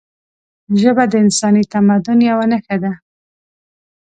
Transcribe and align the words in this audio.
ژبه 0.81 1.03
د 1.11 1.13
انساني 1.23 1.63
تمدن 1.73 2.19
یوه 2.29 2.45
نښه 2.51 2.77
ده 2.83 2.93